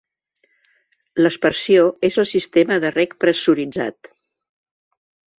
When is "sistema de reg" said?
2.31-3.13